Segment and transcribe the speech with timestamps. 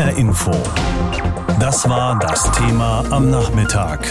[0.00, 0.50] HR Info.
[1.58, 4.06] Das war das Thema am Nachmittag.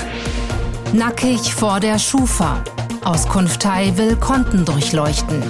[0.93, 2.63] Nackig vor der Schufa.
[3.03, 5.41] Auskunftei will Konten durchleuchten.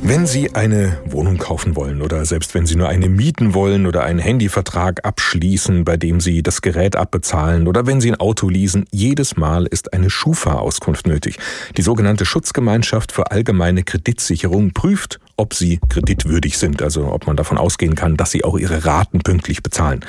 [0.00, 4.04] Wenn Sie eine Wohnung kaufen wollen oder selbst wenn Sie nur eine mieten wollen oder
[4.04, 8.86] einen Handyvertrag abschließen, bei dem Sie das Gerät abbezahlen oder wenn Sie ein Auto leasen,
[8.90, 11.38] jedes Mal ist eine Schufa-Auskunft nötig.
[11.76, 17.58] Die sogenannte Schutzgemeinschaft für allgemeine Kreditsicherung prüft, ob sie kreditwürdig sind, also ob man davon
[17.58, 20.04] ausgehen kann, dass sie auch ihre Raten pünktlich bezahlen.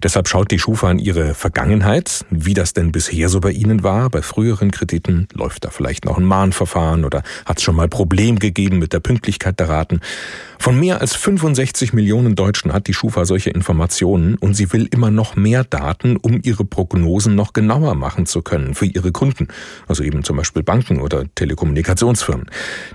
[0.00, 4.10] Deshalb schaut die Schufa in ihre Vergangenheit, wie das denn bisher so bei Ihnen war.
[4.10, 8.38] Bei früheren Krediten läuft da vielleicht noch ein Mahnverfahren oder hat es schon mal Problem
[8.38, 10.00] gegeben mit der Pünktlichkeit der Raten.
[10.58, 15.10] Von mehr als 65 Millionen Deutschen hat die Schufa solche Informationen und sie will immer
[15.10, 19.48] noch mehr Daten, um ihre Prognosen noch genauer machen zu können für ihre Kunden,
[19.86, 22.46] also eben zum Beispiel Banken oder Telekommunikationsfirmen.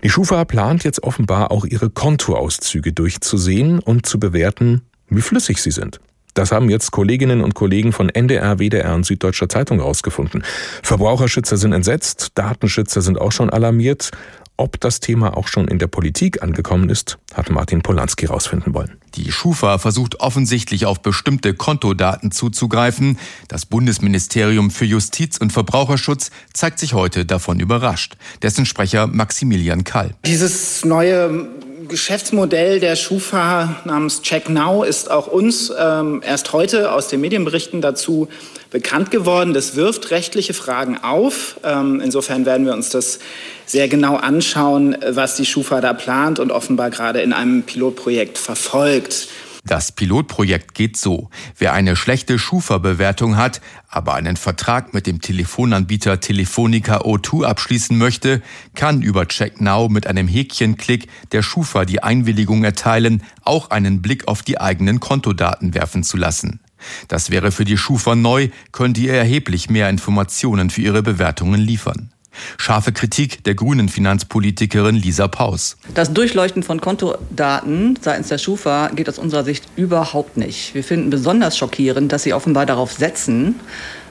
[0.03, 5.71] Die Schufa plant jetzt offenbar auch ihre Kontoauszüge durchzusehen und zu bewerten, wie flüssig sie
[5.71, 5.99] sind.
[6.33, 10.43] Das haben jetzt Kolleginnen und Kollegen von NDR, WDR und Süddeutscher Zeitung herausgefunden.
[10.81, 14.11] Verbraucherschützer sind entsetzt, Datenschützer sind auch schon alarmiert.
[14.57, 18.97] Ob das Thema auch schon in der Politik angekommen ist, hat Martin Polanski herausfinden wollen.
[19.15, 23.17] Die Schufa versucht offensichtlich auf bestimmte Kontodaten zuzugreifen.
[23.47, 28.17] Das Bundesministerium für Justiz und Verbraucherschutz zeigt sich heute davon überrascht.
[28.43, 30.13] Dessen Sprecher Maximilian Kall.
[30.25, 31.47] Dieses neue
[31.91, 37.81] Geschäftsmodell der Schufa namens Check Now ist auch uns ähm, erst heute aus den Medienberichten
[37.81, 38.29] dazu
[38.69, 39.53] bekannt geworden.
[39.53, 41.59] Das wirft rechtliche Fragen auf.
[41.65, 43.19] Ähm, insofern werden wir uns das
[43.65, 49.27] sehr genau anschauen, was die Schufa da plant und offenbar gerade in einem Pilotprojekt verfolgt.
[49.63, 51.29] Das Pilotprojekt geht so.
[51.57, 58.41] Wer eine schlechte Schufa-Bewertung hat, aber einen Vertrag mit dem Telefonanbieter Telefonica O2 abschließen möchte,
[58.73, 64.41] kann über CheckNow mit einem Häkchenklick der Schufa die Einwilligung erteilen, auch einen Blick auf
[64.41, 66.59] die eigenen Kontodaten werfen zu lassen.
[67.07, 72.11] Das wäre für die Schufa neu, könnte ihr erheblich mehr Informationen für ihre Bewertungen liefern.
[72.57, 75.77] Scharfe Kritik der grünen Finanzpolitikerin Lisa Paus.
[75.93, 80.73] Das Durchleuchten von Kontodaten seitens der Schufa geht aus unserer Sicht überhaupt nicht.
[80.73, 83.59] Wir finden besonders schockierend, dass sie offenbar darauf setzen,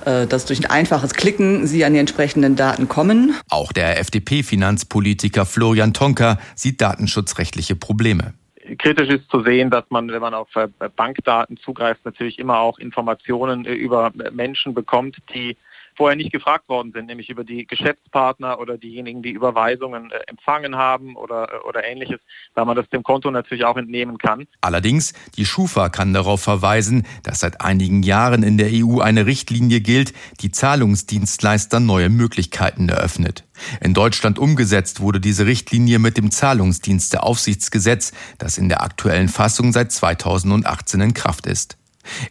[0.05, 3.35] äh, dass durch ein einfaches Klicken sie an die entsprechenden Daten kommen.
[3.49, 8.35] Auch der FDP-Finanzpolitiker Florian Tonka sieht datenschutzrechtliche Probleme
[8.79, 12.79] kritisch ist zu sehen, dass man, wenn man auf äh, Bankdaten zugreift, natürlich immer auch
[12.79, 15.57] Informationen äh, über Menschen bekommt, die
[15.97, 20.77] vorher nicht gefragt worden sind, nämlich über die Geschäftspartner oder diejenigen, die Überweisungen äh, empfangen
[20.77, 22.21] haben oder, äh, oder ähnliches,
[22.55, 24.47] weil man das dem Konto natürlich auch entnehmen kann.
[24.61, 29.81] Allerdings, die Schufa kann darauf verweisen, dass seit einigen Jahren in der EU eine Richtlinie
[29.81, 33.45] gilt, die Zahlungsdienstleister neue Möglichkeiten eröffnet.
[33.81, 39.93] In Deutschland umgesetzt wurde diese Richtlinie mit dem Zahlungsdiensteaufsichtsgesetz, das in der aktuellen Fassung seit
[39.93, 41.80] 2018 in Kraft ist.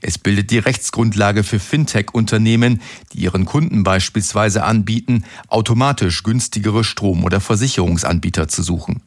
[0.01, 2.81] Es bildet die Rechtsgrundlage für Fintech-Unternehmen,
[3.13, 9.01] die ihren Kunden beispielsweise anbieten, automatisch günstigere Strom- oder Versicherungsanbieter zu suchen.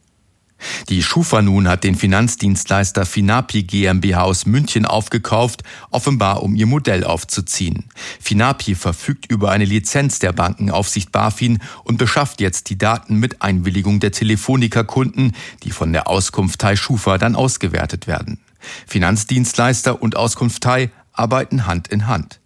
[0.89, 7.03] Die Schufa nun hat den Finanzdienstleister Finapi GmbH aus München aufgekauft, offenbar um ihr Modell
[7.03, 7.85] aufzuziehen.
[8.19, 13.99] Finapi verfügt über eine Lizenz der Bankenaufsicht BaFin und beschafft jetzt die Daten mit Einwilligung
[13.99, 18.39] der Telefonica-Kunden, die von der Auskunftei Schufa dann ausgewertet werden.
[18.87, 22.39] Finanzdienstleister und Auskunftei arbeiten Hand in Hand.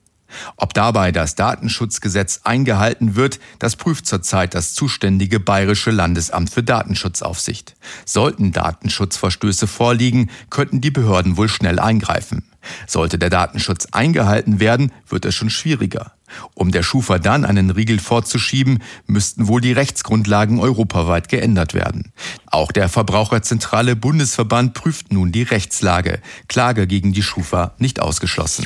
[0.57, 7.75] Ob dabei das Datenschutzgesetz eingehalten wird, das prüft zurzeit das zuständige Bayerische Landesamt für Datenschutzaufsicht.
[8.05, 12.43] Sollten Datenschutzverstöße vorliegen, könnten die Behörden wohl schnell eingreifen.
[12.87, 16.16] Sollte der Datenschutz eingehalten werden, wird es schon schwieriger.
[16.53, 22.11] Um der Schufa dann einen Riegel vorzuschieben, müssten wohl die Rechtsgrundlagen europaweit geändert werden.
[22.47, 26.19] Auch der Verbraucherzentrale Bundesverband prüft nun die Rechtslage.
[26.47, 28.65] Klage gegen die Schufa nicht ausgeschlossen.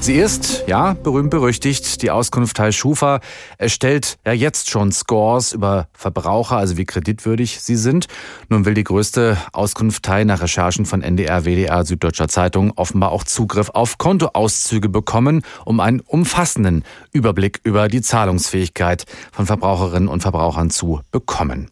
[0.00, 2.02] Sie ist, ja, berühmt berüchtigt.
[2.02, 3.20] Die Auskunft Schufa
[3.58, 8.06] erstellt ja jetzt schon Scores über Verbraucher, also wie kreditwürdig sie sind.
[8.48, 13.70] Nun will die größte Auskunft nach Recherchen von NDR, WDR, Süddeutscher Zeitung offenbar auch Zugriff
[13.70, 21.00] auf Kontoauszüge bekommen, um einen umfassenden Überblick über die Zahlungsfähigkeit von Verbraucherinnen und Verbrauchern zu
[21.10, 21.70] bekommen.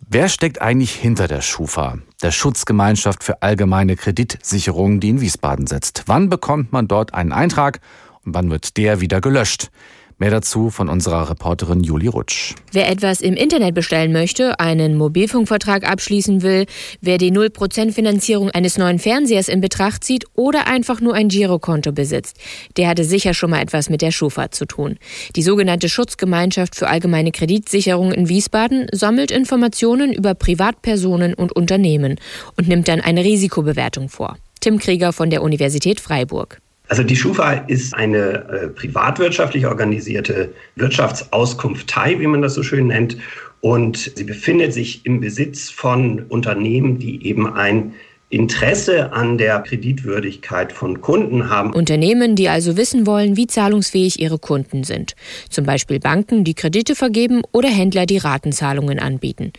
[0.00, 6.04] Wer steckt eigentlich hinter der Schufa, der Schutzgemeinschaft für allgemeine Kreditsicherung, die in Wiesbaden sitzt?
[6.06, 7.80] Wann bekommt man dort einen Eintrag
[8.24, 9.70] und wann wird der wieder gelöscht?
[10.18, 12.54] Mehr dazu von unserer Reporterin Juli Rutsch.
[12.72, 16.64] Wer etwas im Internet bestellen möchte, einen Mobilfunkvertrag abschließen will,
[17.02, 21.92] wer die 0% Finanzierung eines neuen Fernsehers in Betracht zieht oder einfach nur ein Girokonto
[21.92, 22.38] besitzt,
[22.78, 24.96] der hatte sicher schon mal etwas mit der Schufa zu tun.
[25.36, 32.18] Die sogenannte Schutzgemeinschaft für allgemeine Kreditsicherung in Wiesbaden sammelt Informationen über Privatpersonen und Unternehmen
[32.56, 34.38] und nimmt dann eine Risikobewertung vor.
[34.60, 36.62] Tim Krieger von der Universität Freiburg.
[36.88, 43.16] Also die Schufa ist eine äh, privatwirtschaftlich organisierte Wirtschaftsauskunftei, wie man das so schön nennt.
[43.60, 47.94] Und sie befindet sich im Besitz von Unternehmen, die eben ein
[48.28, 51.72] Interesse an der Kreditwürdigkeit von Kunden haben.
[51.72, 55.14] Unternehmen, die also wissen wollen, wie zahlungsfähig ihre Kunden sind.
[55.48, 59.52] Zum Beispiel Banken, die Kredite vergeben oder Händler, die Ratenzahlungen anbieten.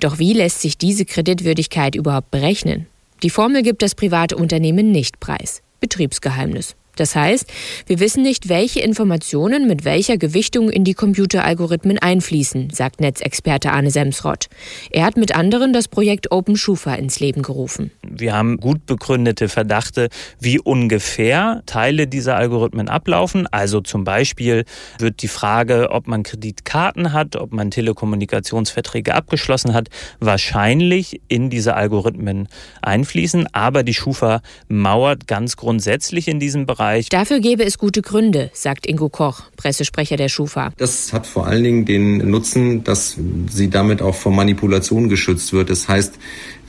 [0.00, 2.86] Doch wie lässt sich diese Kreditwürdigkeit überhaupt berechnen?
[3.22, 5.62] Die Formel gibt das private Unternehmen nicht preis.
[5.80, 6.76] Betriebsgeheimnis.
[6.96, 7.50] Das heißt,
[7.86, 13.90] wir wissen nicht, welche Informationen mit welcher Gewichtung in die Computeralgorithmen einfließen, sagt Netzexperte Arne
[13.90, 14.48] Semsrott.
[14.90, 17.90] Er hat mit anderen das Projekt Open Schufa ins Leben gerufen.
[18.02, 20.08] Wir haben gut begründete Verdachte,
[20.40, 23.46] wie ungefähr Teile dieser Algorithmen ablaufen.
[23.46, 24.64] Also zum Beispiel
[24.98, 29.88] wird die Frage, ob man Kreditkarten hat, ob man Telekommunikationsverträge abgeschlossen hat,
[30.18, 32.48] wahrscheinlich in diese Algorithmen
[32.82, 33.46] einfließen.
[33.52, 37.10] Aber die Schufa mauert ganz grundsätzlich in diesem Bereich Bereich.
[37.10, 40.72] Dafür gäbe es gute Gründe, sagt Ingo Koch, Pressesprecher der Schufa.
[40.78, 43.18] Das hat vor allen Dingen den Nutzen, dass
[43.50, 45.68] sie damit auch vor Manipulation geschützt wird.
[45.68, 46.14] Das heißt,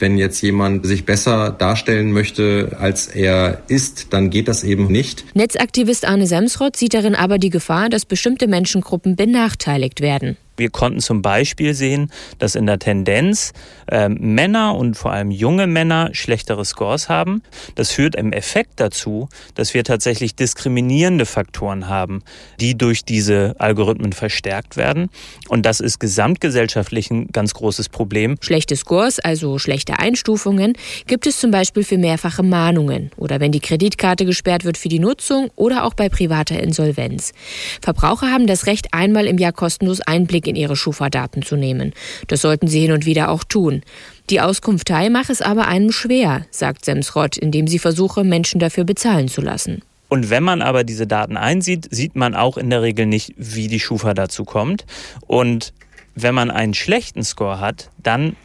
[0.01, 5.23] wenn jetzt jemand sich besser darstellen möchte, als er ist, dann geht das eben nicht.
[5.35, 10.37] Netzaktivist Arne Semsrott sieht darin aber die Gefahr, dass bestimmte Menschengruppen benachteiligt werden.
[10.61, 13.53] Wir konnten zum Beispiel sehen, dass in der Tendenz
[13.87, 17.41] äh, Männer und vor allem junge Männer schlechtere Scores haben.
[17.73, 22.21] Das führt im Effekt dazu, dass wir tatsächlich diskriminierende Faktoren haben,
[22.59, 25.09] die durch diese Algorithmen verstärkt werden.
[25.47, 28.35] Und das ist gesamtgesellschaftlich ein ganz großes Problem.
[28.41, 30.73] Schlechte Scores, also schlechte Einstufungen,
[31.07, 34.99] gibt es zum Beispiel für mehrfache Mahnungen oder wenn die Kreditkarte gesperrt wird für die
[34.99, 37.33] Nutzung oder auch bei privater Insolvenz.
[37.81, 41.93] Verbraucher haben das Recht, einmal im Jahr kostenlos Einblick Einblick in ihre Schufa-Daten zu nehmen.
[42.27, 43.81] Das sollten sie hin und wieder auch tun.
[44.29, 49.27] Die Auskunftei mache es aber einem schwer, sagt Semsrott, indem sie versuche, Menschen dafür bezahlen
[49.27, 49.81] zu lassen.
[50.09, 53.67] Und wenn man aber diese Daten einsieht, sieht man auch in der Regel nicht, wie
[53.67, 54.85] die Schufa dazu kommt.
[55.27, 55.73] Und
[56.15, 58.35] wenn man einen schlechten Score hat, dann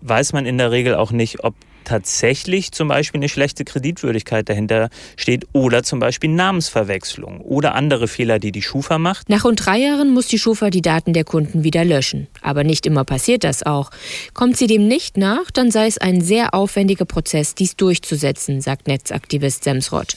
[0.00, 1.54] weiß man in der Regel auch nicht, ob
[1.90, 8.38] tatsächlich zum Beispiel eine schlechte Kreditwürdigkeit dahinter steht oder zum Beispiel Namensverwechslung oder andere Fehler,
[8.38, 9.28] die die Schufa macht.
[9.28, 12.28] Nach rund drei Jahren muss die Schufa die Daten der Kunden wieder löschen.
[12.42, 13.90] Aber nicht immer passiert das auch.
[14.34, 18.86] Kommt sie dem nicht nach, dann sei es ein sehr aufwendiger Prozess, dies durchzusetzen, sagt
[18.86, 20.16] Netzaktivist Semsrott.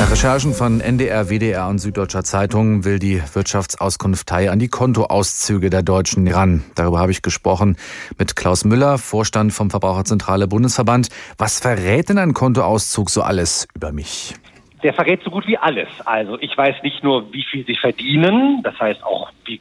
[0.00, 5.84] Nach Recherchen von NDR, WDR und Süddeutscher Zeitung will die Wirtschaftsauskunftei an die Kontoauszüge der
[5.84, 6.64] Deutschen ran.
[6.74, 7.76] Darüber habe ich gesprochen
[8.18, 11.08] mit Klaus Müller, Vorstand vom Verbraucherzentrale Bundesverband.
[11.38, 14.34] Was verrät denn ein Kontoauszug so alles über mich?
[14.82, 15.88] Der verrät so gut wie alles.
[16.04, 19.60] Also ich weiß nicht nur, wie viel Sie verdienen, das heißt auch, wie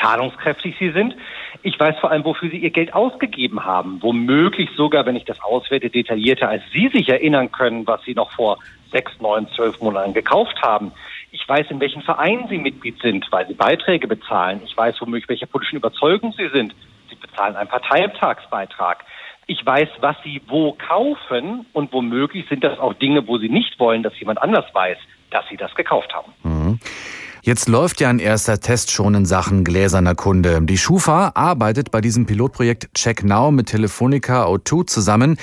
[0.00, 1.14] zahlungskräftig Sie sind.
[1.62, 3.98] Ich weiß vor allem, wofür Sie Ihr Geld ausgegeben haben.
[4.02, 8.32] Womöglich sogar, wenn ich das auswerte, detaillierter, als Sie sich erinnern können, was Sie noch
[8.32, 8.58] vor
[8.90, 10.92] sechs, neun, zwölf Monaten gekauft haben.
[11.30, 14.60] Ich weiß, in welchen Vereinen Sie Mitglied sind, weil Sie Beiträge bezahlen.
[14.64, 16.74] Ich weiß womöglich, welcher politischen Überzeugung Sie sind.
[17.08, 19.04] Sie bezahlen einen Parteitagsbeitrag.
[19.48, 23.78] Ich weiß, was Sie wo kaufen und womöglich sind das auch Dinge, wo Sie nicht
[23.78, 24.98] wollen, dass jemand anders weiß,
[25.30, 26.32] dass Sie das gekauft haben.
[26.42, 26.80] Mhm.
[27.42, 30.58] Jetzt läuft ja ein erster Test schon in Sachen gläserner Kunde.
[30.62, 35.36] Die Schufa arbeitet bei diesem Pilotprojekt Check Now mit Telefonica O2 zusammen.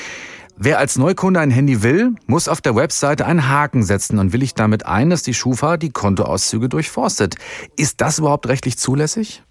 [0.57, 4.59] Wer als Neukunde ein Handy will, muss auf der Webseite einen Haken setzen und willigt
[4.59, 7.35] damit ein, dass die Schufa die Kontoauszüge durchforstet.
[7.77, 9.41] Ist das überhaupt rechtlich zulässig?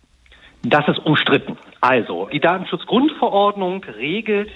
[0.63, 1.57] Das ist umstritten.
[1.83, 4.49] Also, die Datenschutzgrundverordnung regelt,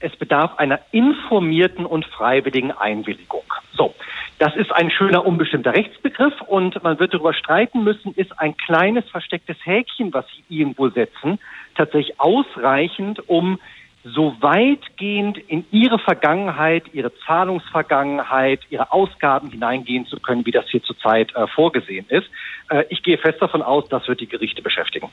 [0.00, 3.44] es bedarf einer informierten und freiwilligen Einwilligung.
[3.76, 3.94] So,
[4.40, 9.08] das ist ein schöner unbestimmter Rechtsbegriff und man wird darüber streiten müssen, ist ein kleines
[9.08, 11.38] verstecktes Häkchen, was Sie irgendwo setzen,
[11.76, 13.60] tatsächlich ausreichend, um
[14.04, 20.82] so weitgehend in ihre Vergangenheit, ihre Zahlungsvergangenheit, ihre Ausgaben hineingehen zu können, wie das hier
[20.82, 22.26] zurzeit äh, vorgesehen ist.
[22.68, 25.08] Äh, ich gehe fest davon aus, das wird die Gerichte beschäftigen.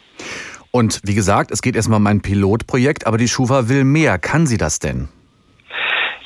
[0.72, 4.20] Und wie gesagt, es geht erstmal um ein Pilotprojekt, aber die Schufa will mehr.
[4.20, 5.08] Kann sie das denn?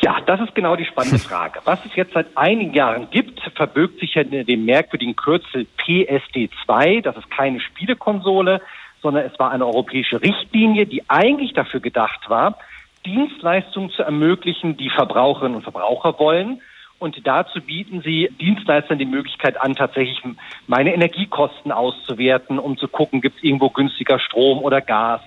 [0.02, 1.60] Ja, das ist genau die spannende Frage.
[1.66, 7.02] Was es jetzt seit einigen Jahren gibt, verbirgt sich ja in dem merkwürdigen Kürzel PSD2.
[7.04, 8.62] Das ist keine Spielekonsole,
[9.02, 12.58] sondern es war eine europäische Richtlinie, die eigentlich dafür gedacht war,
[13.06, 16.62] Dienstleistungen zu ermöglichen, die Verbraucherinnen und Verbraucher wollen.
[16.98, 20.22] Und dazu bieten sie Dienstleistern die Möglichkeit an, tatsächlich
[20.66, 25.22] meine Energiekosten auszuwerten, um zu gucken, gibt es irgendwo günstiger Strom oder Gas,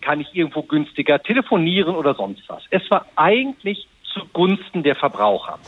[0.00, 2.64] kann ich irgendwo günstiger telefonieren oder sonst was.
[2.70, 5.58] Es war eigentlich zugunsten der Verbraucher.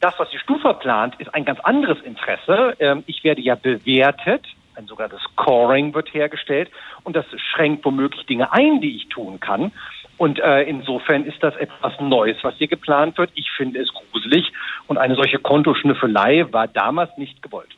[0.00, 2.76] Das, was die Stufa plant, ist ein ganz anderes Interesse.
[2.78, 6.70] Ähm, ich werde ja bewertet ein sogenanntes Scoring wird hergestellt
[7.02, 9.72] und das schränkt womöglich Dinge ein, die ich tun kann.
[10.16, 13.30] Und äh, insofern ist das etwas Neues, was hier geplant wird.
[13.34, 14.52] Ich finde es gruselig
[14.86, 17.70] und eine solche Kontoschnüffelei war damals nicht gewollt.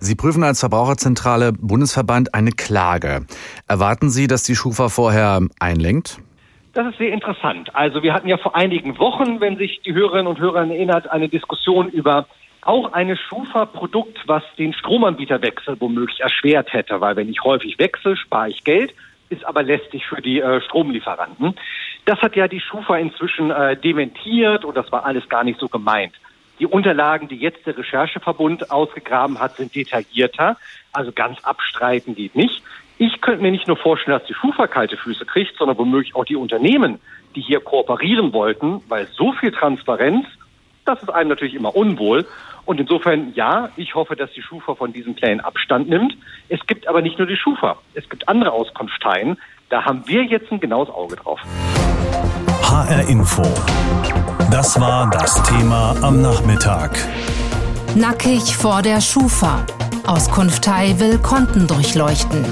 [0.00, 3.26] Sie prüfen als Verbraucherzentrale Bundesverband eine Klage.
[3.68, 6.18] Erwarten Sie, dass die Schufa vorher einlenkt?
[6.72, 7.74] Das ist sehr interessant.
[7.74, 11.28] Also wir hatten ja vor einigen Wochen, wenn sich die Hörerinnen und Hörer erinnert, eine
[11.28, 12.26] Diskussion über
[12.62, 18.50] auch eine Schufa-Produkt, was den Stromanbieterwechsel womöglich erschwert hätte, weil wenn ich häufig wechsle, spare
[18.50, 18.94] ich Geld,
[19.28, 21.54] ist aber lästig für die äh, Stromlieferanten.
[22.04, 25.68] Das hat ja die Schufa inzwischen äh, dementiert und das war alles gar nicht so
[25.68, 26.14] gemeint.
[26.58, 30.56] Die Unterlagen, die jetzt der Rechercheverbund ausgegraben hat, sind detaillierter.
[30.92, 32.62] Also ganz abstreiten geht nicht.
[32.98, 36.24] Ich könnte mir nicht nur vorstellen, dass die Schufa kalte Füße kriegt, sondern womöglich auch
[36.24, 37.00] die Unternehmen,
[37.34, 40.26] die hier kooperieren wollten, weil so viel Transparenz,
[40.84, 42.26] das ist einem natürlich immer unwohl.
[42.64, 46.16] Und insofern, ja, ich hoffe, dass die Schufa von diesen Plänen Abstand nimmt.
[46.48, 49.36] Es gibt aber nicht nur die Schufa, es gibt andere Auskunftsteien.
[49.68, 51.40] Da haben wir jetzt ein genaues Auge drauf.
[52.62, 53.42] HR Info.
[54.50, 56.90] Das war das Thema am Nachmittag.
[57.94, 59.66] Nackig vor der Schufa.
[60.06, 62.44] Auskunftei will Konten durchleuchten.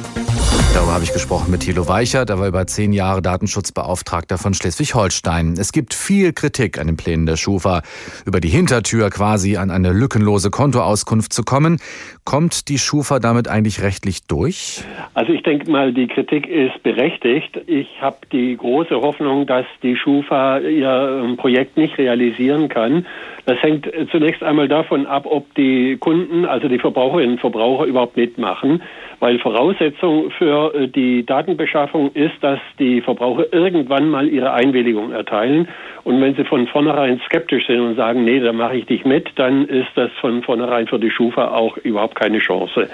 [0.73, 5.55] Darüber habe ich gesprochen mit Thilo Weichert, der war über zehn Jahre Datenschutzbeauftragter von Schleswig-Holstein.
[5.59, 7.83] Es gibt viel Kritik an den Plänen der Schufa,
[8.25, 11.79] über die Hintertür quasi an eine lückenlose Kontoauskunft zu kommen.
[12.25, 14.85] Kommt die Schufa damit eigentlich rechtlich durch?
[15.15, 17.61] Also ich denke mal, die Kritik ist berechtigt.
[17.67, 23.07] Ich habe die große Hoffnung, dass die Schufa ihr ähm, Projekt nicht realisieren kann.
[23.51, 28.17] Das hängt zunächst einmal davon ab, ob die Kunden, also die Verbraucherinnen und Verbraucher überhaupt
[28.17, 28.81] mitmachen
[29.21, 35.69] weil Voraussetzung für äh, die Datenbeschaffung ist, dass die Verbraucher irgendwann mal ihre Einwilligung erteilen.
[36.03, 39.29] Und wenn sie von vornherein skeptisch sind und sagen, nee, da mache ich dich mit,
[39.37, 42.89] dann ist das von vornherein für die Schufa auch überhaupt keine Chance.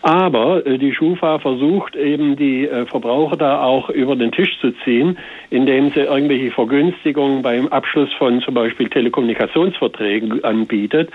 [0.00, 4.72] Aber äh, die Schufa versucht eben die äh, Verbraucher da auch über den Tisch zu
[4.84, 5.18] ziehen,
[5.50, 9.95] indem sie irgendwelche Vergünstigungen beim Abschluss von zum Beispiel Telekommunikationsverträgen
[10.42, 11.10] anbietet.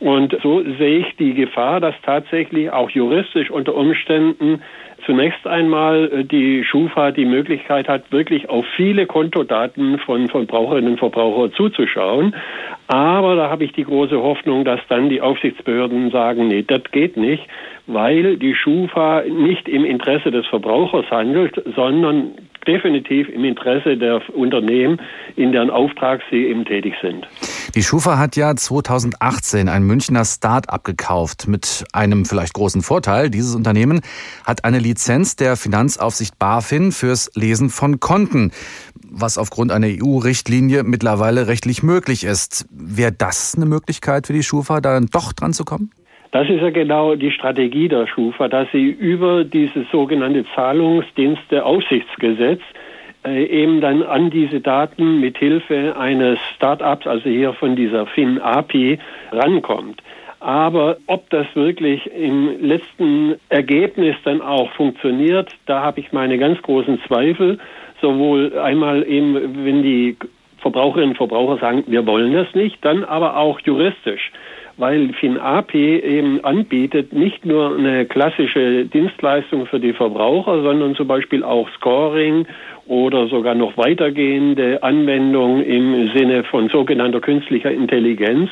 [0.00, 4.60] Und so sehe ich die Gefahr, dass tatsächlich auch juristisch unter Umständen
[5.06, 10.98] zunächst einmal äh, die Schufa die Möglichkeit hat, wirklich auf viele Kontodaten von Verbraucherinnen und
[10.98, 12.34] Verbrauchern zuzuschauen.
[12.86, 17.16] Aber da habe ich die große Hoffnung, dass dann die Aufsichtsbehörden sagen, nee, das geht
[17.16, 17.44] nicht,
[17.86, 22.32] weil die Schufa nicht im Interesse des Verbrauchers handelt, sondern
[22.66, 25.00] definitiv im Interesse der Unternehmen,
[25.36, 27.26] in deren Auftrag sie eben tätig sind.
[27.74, 33.30] Die Schufa hat ja 2018 ein Münchner Start-up gekauft mit einem vielleicht großen Vorteil.
[33.30, 34.00] Dieses Unternehmen
[34.46, 38.52] hat eine Lizenz der Finanzaufsicht BaFin fürs Lesen von Konten,
[39.02, 42.64] was aufgrund einer EU-Richtlinie mittlerweile rechtlich möglich ist.
[42.70, 45.90] Wäre das eine Möglichkeit für die Schufa, da dann doch dran zu kommen?
[46.30, 52.60] Das ist ja genau die Strategie der Schufa, dass sie über dieses sogenannte Zahlungsdienste-Aufsichtsgesetz
[53.26, 58.98] eben dann an diese Daten mit Hilfe eines Start-ups, also hier von dieser FinAPI,
[59.32, 60.02] rankommt.
[60.40, 66.60] Aber ob das wirklich im letzten Ergebnis dann auch funktioniert, da habe ich meine ganz
[66.60, 67.58] großen Zweifel.
[68.02, 70.18] Sowohl einmal eben, wenn die
[70.58, 74.32] Verbraucherinnen und Verbraucher sagen, wir wollen das nicht, dann aber auch juristisch
[74.76, 81.44] weil FinAP eben anbietet nicht nur eine klassische Dienstleistung für die Verbraucher, sondern zum Beispiel
[81.44, 82.46] auch Scoring
[82.86, 88.50] oder sogar noch weitergehende Anwendungen im Sinne von sogenannter künstlicher Intelligenz.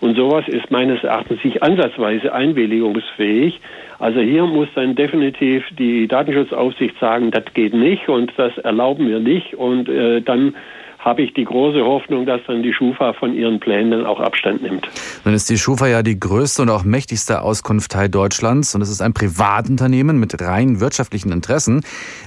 [0.00, 3.60] Und sowas ist meines Erachtens nicht ansatzweise einwilligungsfähig.
[3.98, 9.20] Also hier muss dann definitiv die Datenschutzaufsicht sagen, das geht nicht und das erlauben wir
[9.20, 9.54] nicht.
[9.54, 10.54] Und äh, dann
[11.02, 14.88] habe ich die große Hoffnung, dass dann die Schufa von ihren Plänen auch Abstand nimmt.
[15.24, 19.02] Nun ist die Schufa ja die größte und auch mächtigste Auskunftei Deutschlands und es ist
[19.02, 21.82] ein Privatunternehmen mit rein wirtschaftlichen Interessen.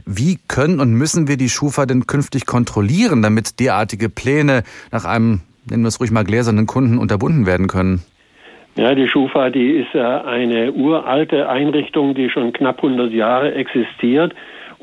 [0.06, 5.42] Wie können und müssen wir die Schufa denn künftig kontrollieren, damit derartige Pläne nach einem,
[5.70, 8.04] nennen wir es ruhig mal, gläsernen Kunden unterbunden werden können?
[8.78, 14.34] Ja, die Schufa, die ist ja eine uralte Einrichtung, die schon knapp 100 Jahre existiert.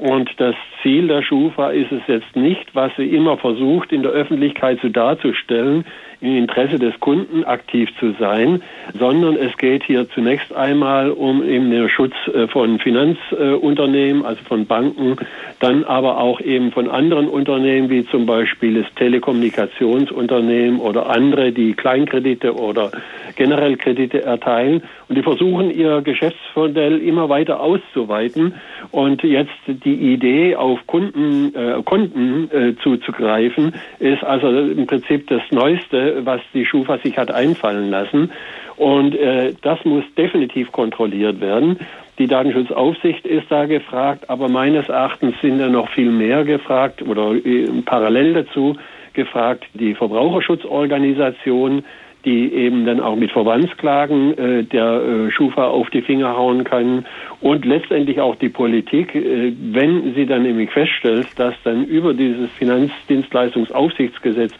[0.02, 4.10] Und das Ziel der Schufa ist es jetzt nicht, was sie immer versucht, in der
[4.10, 5.84] Öffentlichkeit so darzustellen,
[6.22, 8.62] im Interesse des Kunden aktiv zu sein,
[8.98, 14.66] sondern es geht hier zunächst einmal um eben den Schutz äh, von Finanzunternehmen, also von
[14.66, 15.16] Banken,
[15.58, 21.74] dann aber auch eben von anderen Unternehmen, wie zum Beispiel das Telekommunikationsunternehmen oder andere, die
[21.74, 22.92] Kleinkredite oder
[23.36, 24.82] generell Kredite erteilen.
[25.08, 28.54] Und die versuchen, ihr Geschäftsmodell immer weiter auszuweiten
[28.90, 35.42] und jetzt die Idee, auf Kunden, äh, Konten äh, zuzugreifen, ist also im Prinzip das
[35.50, 38.30] Neueste, was die Schufa sich hat einfallen lassen.
[38.76, 41.78] Und äh, das muss definitiv kontrolliert werden.
[42.18, 47.32] Die Datenschutzaufsicht ist da gefragt, aber meines Erachtens sind da noch viel mehr gefragt oder
[47.34, 48.76] äh, parallel dazu
[49.14, 51.84] gefragt die Verbraucherschutzorganisation,
[52.24, 57.06] die eben dann auch mit Verbandsklagen äh, der äh, Schufa auf die Finger hauen kann
[57.40, 62.50] und letztendlich auch die Politik, äh, wenn sie dann nämlich feststellt, dass dann über dieses
[62.52, 64.52] Finanzdienstleistungsaufsichtsgesetz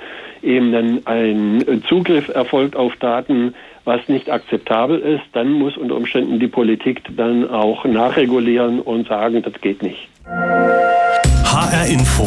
[0.42, 3.54] eben dann ein Zugriff erfolgt auf Daten,
[3.84, 9.42] was nicht akzeptabel ist, dann muss unter Umständen die Politik dann auch nachregulieren und sagen,
[9.42, 10.08] das geht nicht.
[10.24, 12.24] HR Info.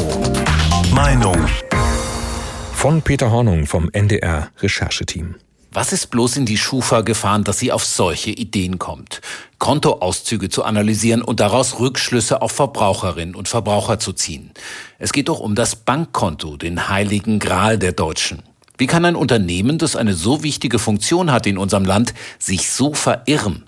[0.93, 1.35] Meinung
[2.85, 5.33] von Peter Hornung vom NDR Rechercheteam.
[5.71, 9.21] Was ist bloß in die Schufa gefahren, dass sie auf solche Ideen kommt?
[9.57, 14.51] Kontoauszüge zu analysieren und daraus Rückschlüsse auf Verbraucherinnen und Verbraucher zu ziehen.
[14.99, 18.43] Es geht doch um das Bankkonto, den heiligen Gral der Deutschen.
[18.77, 22.93] Wie kann ein Unternehmen, das eine so wichtige Funktion hat in unserem Land, sich so
[22.93, 23.63] verirren?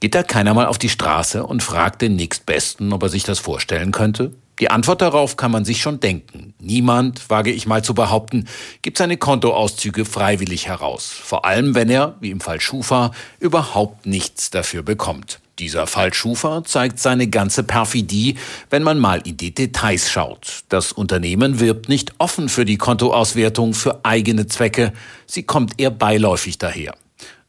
[0.00, 3.38] Geht da keiner mal auf die Straße und fragt den nächstbesten, ob er sich das
[3.38, 4.32] vorstellen könnte?
[4.60, 6.54] Die Antwort darauf kann man sich schon denken.
[6.60, 8.46] Niemand, wage ich mal zu behaupten,
[8.82, 11.06] gibt seine Kontoauszüge freiwillig heraus.
[11.06, 15.40] Vor allem, wenn er, wie im Fall Schufa, überhaupt nichts dafür bekommt.
[15.58, 18.36] Dieser Fall Schufa zeigt seine ganze Perfidie,
[18.70, 20.64] wenn man mal in die Details schaut.
[20.68, 24.92] Das Unternehmen wirbt nicht offen für die Kontoauswertung für eigene Zwecke,
[25.26, 26.94] sie kommt eher beiläufig daher.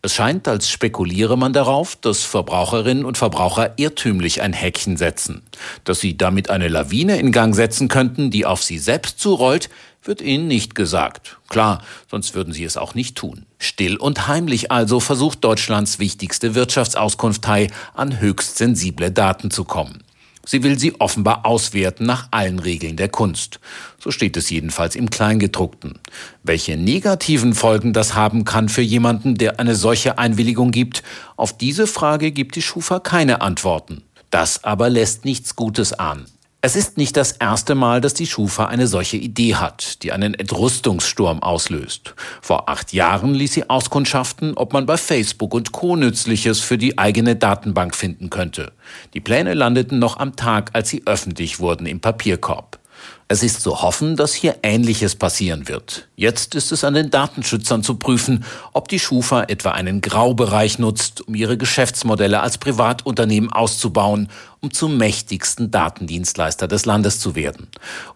[0.05, 5.43] Es scheint, als spekuliere man darauf, dass Verbraucherinnen und Verbraucher irrtümlich ein Häkchen setzen.
[5.85, 9.69] Dass sie damit eine Lawine in Gang setzen könnten, die auf sie selbst zurollt,
[10.03, 11.37] wird ihnen nicht gesagt.
[11.47, 11.81] Klar,
[12.11, 13.45] sonst würden sie es auch nicht tun.
[13.59, 20.03] Still und heimlich also versucht Deutschlands wichtigste Wirtschaftsauskunftei an höchst sensible Daten zu kommen.
[20.45, 23.59] Sie will sie offenbar auswerten nach allen Regeln der Kunst.
[23.97, 25.99] So steht es jedenfalls im Kleingedruckten.
[26.43, 31.03] Welche negativen Folgen das haben kann für jemanden, der eine solche Einwilligung gibt,
[31.37, 34.03] auf diese Frage gibt die Schufa keine Antworten.
[34.29, 36.25] Das aber lässt nichts Gutes ahnen.
[36.65, 40.33] Es ist nicht das erste Mal, dass die Schufa eine solche Idee hat, die einen
[40.33, 42.15] Entrüstungssturm auslöst.
[42.41, 45.97] Vor acht Jahren ließ sie auskundschaften, ob man bei Facebook und Co.
[45.97, 48.71] Nützliches für die eigene Datenbank finden könnte.
[49.13, 52.79] Die Pläne landeten noch am Tag, als sie öffentlich wurden, im Papierkorb.
[53.29, 56.09] Es ist zu hoffen, dass hier Ähnliches passieren wird.
[56.15, 61.27] Jetzt ist es an den Datenschützern zu prüfen, ob die Schufa etwa einen Graubereich nutzt,
[61.27, 67.69] um ihre Geschäftsmodelle als Privatunternehmen auszubauen, um zum mächtigsten Datendienstleister des Landes zu werden.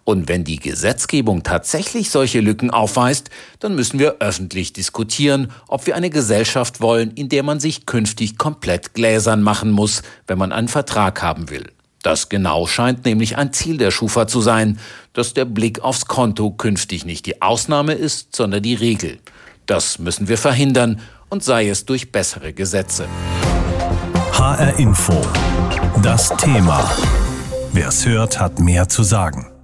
[0.04, 5.96] Und wenn die Gesetzgebung tatsächlich solche Lücken aufweist, dann müssen wir öffentlich diskutieren, ob wir
[5.96, 10.68] eine Gesellschaft wollen, in der man sich künftig komplett gläsern machen muss, wenn man einen
[10.68, 11.66] Vertrag haben will.
[12.02, 14.78] Das genau scheint nämlich ein Ziel der Schufa zu sein,
[15.12, 19.18] dass der Blick aufs Konto künftig nicht die Ausnahme ist, sondern die Regel.
[19.66, 23.06] Das müssen wir verhindern und sei es durch bessere Gesetze.
[24.32, 25.20] HR Info.
[26.02, 26.88] Das Thema.
[27.72, 29.57] Wer es hört, hat mehr zu sagen.